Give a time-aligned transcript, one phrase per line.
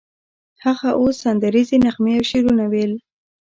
[0.65, 2.93] هغه اوس سندریزې نغمې او شعرونه ویل